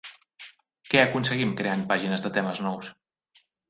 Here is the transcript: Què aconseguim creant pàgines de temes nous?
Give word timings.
Què 0.93 1.03
aconseguim 1.03 1.53
creant 1.61 1.87
pàgines 1.95 2.27
de 2.27 2.35
temes 2.41 2.67
nous? 2.69 2.95